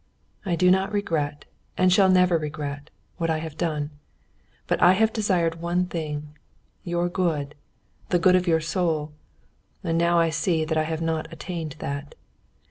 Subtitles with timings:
[0.47, 1.45] I do not regret,
[1.77, 3.91] and shall never regret, what I have done;
[4.65, 7.53] but I have desired one thing—your good,
[8.09, 12.15] the good of your soul—and now I see I have not attained that.